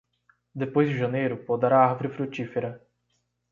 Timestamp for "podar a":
1.45-1.85